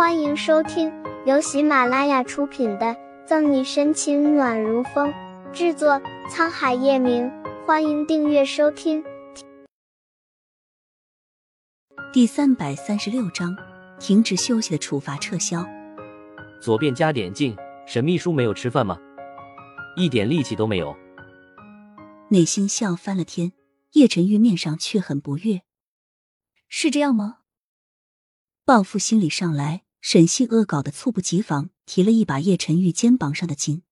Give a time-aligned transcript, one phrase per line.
[0.00, 0.90] 欢迎收听
[1.26, 2.86] 由喜马拉雅出品的
[3.26, 5.12] 《赠你深情暖如风》，
[5.52, 7.30] 制作沧海夜明。
[7.66, 9.04] 欢迎订阅收听。
[12.14, 13.54] 第三百三十六章，
[13.98, 15.62] 停止休息的处罚撤销。
[16.62, 17.54] 左边加点劲，
[17.86, 18.96] 沈秘书没有吃饭吗？
[19.98, 20.96] 一点力气都没有。
[22.30, 23.52] 内心笑翻了天，
[23.92, 25.60] 叶晨玉面上却很不悦。
[26.70, 27.40] 是这样吗？
[28.64, 33.82] 报复心理上来，沈西恶搞的猝不及防，提了一把叶晨玉肩膀上的筋。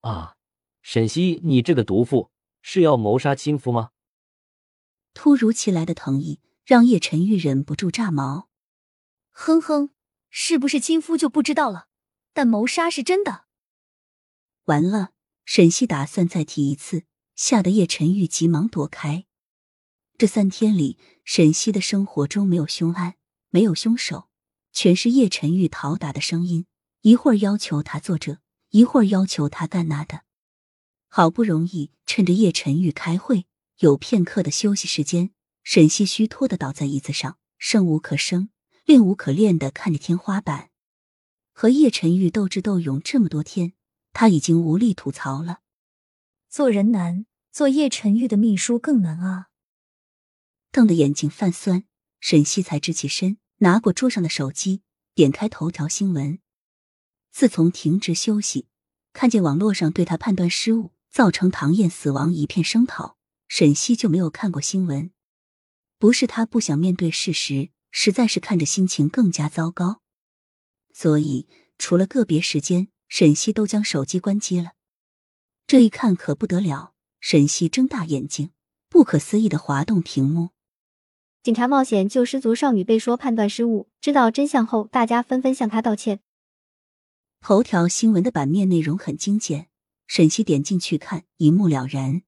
[0.00, 0.36] 啊，
[0.82, 2.30] 沈西，你这个毒妇
[2.62, 3.90] 是要谋杀亲夫吗？
[5.14, 8.48] 突如其来的疼意让叶晨玉忍不住炸毛。
[9.30, 9.90] 哼哼，
[10.30, 11.88] 是不是亲夫就不知道了，
[12.32, 13.46] 但谋杀是真的。
[14.64, 15.12] 完了，
[15.44, 19.26] 沈西打算再提一次，吓得叶晨玉急忙躲开。
[20.18, 23.14] 这三天里，沈西的生活中没有凶案。
[23.52, 24.29] 没有凶手，
[24.72, 26.66] 全是叶晨玉讨打的声音。
[27.02, 28.38] 一会儿要求他做这，
[28.70, 30.22] 一会儿要求他干那的。
[31.08, 33.46] 好不容易趁着叶晨玉开会，
[33.78, 35.30] 有片刻的休息时间，
[35.62, 38.50] 沈西虚脱的倒在椅子上，生无可生，
[38.84, 40.70] 练无可练的看着天花板。
[41.52, 43.72] 和叶晨玉斗智斗勇这么多天，
[44.12, 45.60] 他已经无力吐槽了。
[46.48, 49.48] 做人难，做叶晨玉的秘书更难啊！
[50.70, 51.84] 瞪得眼睛泛酸。
[52.20, 54.80] 沈西才直起身，拿过桌上的手机，
[55.14, 56.38] 点开头条新闻。
[57.30, 58.66] 自从停职休息，
[59.12, 65.10] 看见网络上对他判断失误，造成唐燕死亡一片声讨，沈西就没有看过新闻。
[65.98, 70.00] 不是他不想面对事实，实在是看着心情更加糟糕。
[70.94, 74.72] 所以，除了个别时间，沈西都将手机关机了。
[75.66, 78.52] 这一看可不得了，沈西睁大眼睛，
[78.88, 80.50] 不可思议的滑动屏幕。
[81.42, 86.20] 警察冒险救失足少女被说判断失误，知道真相后，大家纷纷向他道歉。
[87.40, 89.68] 头条新闻的版面内容很精简，
[90.06, 92.20] 沈西点进去看，一目了然。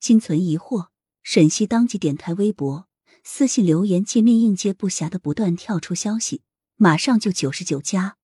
[0.00, 0.88] 心存疑惑，
[1.22, 2.88] 沈西当即点开微博，
[3.22, 6.42] 私信留言界面应接不暇的不断跳出消息，
[6.74, 8.16] 马上就九十九加。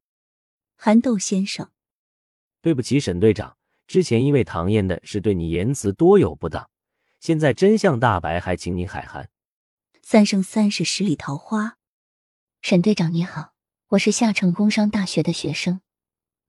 [0.74, 1.70] 憨豆先生，
[2.60, 6.68] 对不起，沈队长，之前因为唐燕的事对你言辞多有不当，
[7.20, 9.28] 现在真相大白，还请你海涵。
[10.04, 11.78] 三生三世十里桃花，
[12.60, 13.54] 沈队长你好，
[13.90, 15.80] 我是下城工商大学的学生。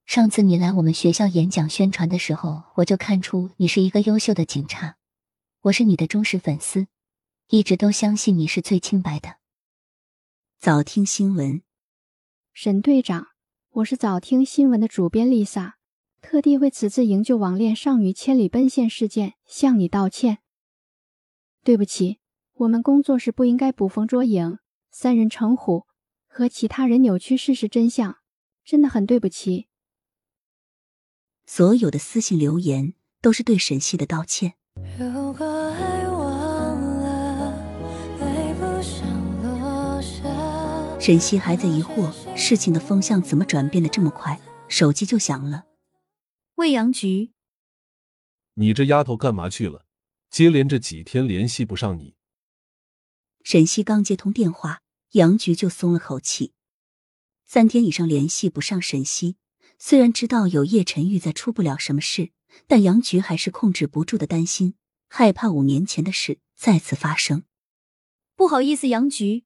[0.05, 4.97] 上次你来我们学校演讲宣传的时候，我就看出你是一个优秀的警察，
[5.61, 6.87] 我是你的忠实粉丝，
[7.47, 9.37] 一直都相信你是最清白的。
[10.59, 11.61] 早听新闻，
[12.53, 13.27] 沈队长，
[13.69, 15.77] 我是早听新闻的主编丽萨，
[16.21, 20.39] 特地为此次营救网恋少女千里奔现事件向你道歉。
[21.63, 22.19] 对不起。
[22.55, 24.59] 我们工作是不应该捕风捉影、
[24.91, 25.87] 三人成虎，
[26.27, 28.17] 和其他人扭曲事实真相，
[28.63, 29.67] 真的很对不起。
[31.45, 34.53] 所有的私信留言都是对沈西的道歉。
[34.97, 37.53] 如果爱忘了。
[38.19, 39.07] 悲伤
[39.41, 40.23] 落下
[40.99, 45.65] 沈西还在疑惑事情的风向怎么转变的这么快，手机就响了。
[46.55, 47.31] 未央局，
[48.53, 49.85] 你这丫头干嘛去了？
[50.29, 52.15] 接连这几天联系不上你。
[53.43, 54.81] 沈西刚接通电话，
[55.11, 56.53] 杨局就松了口气。
[57.45, 59.35] 三天以上联系不上沈西，
[59.77, 62.31] 虽然知道有叶晨玉在出不了什么事，
[62.67, 64.75] 但杨局还是控制不住的担心，
[65.09, 67.43] 害怕五年前的事再次发生。
[68.35, 69.43] 不好意思，杨局。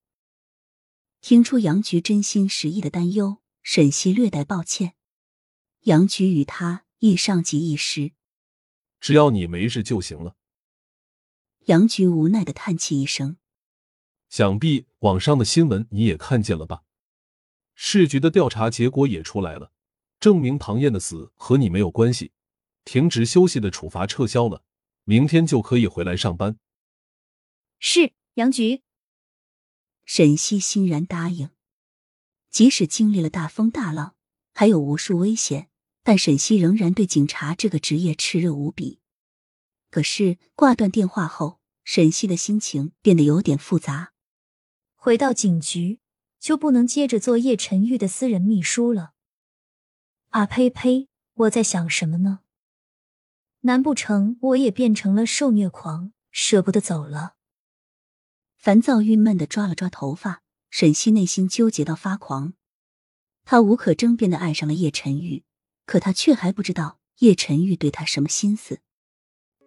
[1.20, 4.94] 听出杨局真心实意的担忧，沈西略带抱歉。
[5.82, 8.12] 杨局与他亦上级一时，
[9.00, 10.36] 只要你没事就行了。
[11.66, 13.38] 杨局无奈的叹气一声。
[14.30, 16.84] 想必网上的新闻你也看见了吧？
[17.76, 19.72] 市局的调查结果也出来了，
[20.20, 22.32] 证明唐燕的死和你没有关系，
[22.84, 24.64] 停职休息的处罚撤销了，
[25.04, 26.58] 明天就可以回来上班。
[27.80, 28.82] 是杨局。
[30.06, 31.50] 沈西欣然答应。
[32.50, 34.16] 即使经历了大风大浪，
[34.54, 35.70] 还有无数危险，
[36.02, 39.00] 但沈西仍然对警察这个职业炽热无比。
[39.92, 44.14] 可是挂断电话后，沈西的心情变得有点复杂。
[45.08, 46.02] 回到警局，
[46.38, 49.14] 就不能接着做叶晨玉的私人秘书了。
[50.32, 51.08] 啊呸呸！
[51.36, 52.40] 我在想什么呢？
[53.62, 57.36] 难不成我也变成了受虐狂，舍不得走了？
[58.58, 62.56] 烦躁郁闷的抓了抓头发，沈西内心纠结到发狂。
[63.46, 65.46] 他无可争辩的爱上了叶晨玉，
[65.86, 68.82] 可他却还不知道叶晨玉对他什么心思。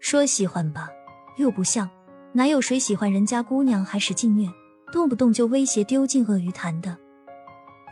[0.01, 0.91] 说喜欢吧，
[1.39, 1.89] 又不像，
[2.35, 4.60] 哪有谁喜欢人家姑娘还使劲虐？
[4.91, 6.97] 动不动就威胁丢进鳄鱼潭的，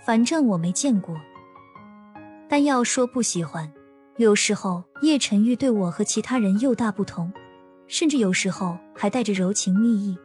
[0.05, 1.17] 反正我没见过。
[2.49, 3.71] 但要说不喜欢，
[4.17, 7.33] 有时候叶晨玉对我和其他人又大不同，
[7.87, 10.19] 甚至有时候还带着柔情蜜意。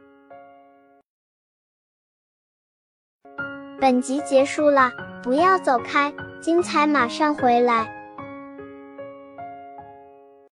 [3.79, 4.91] 本集结束了，
[5.21, 8.02] 不要走开，精彩马上回来。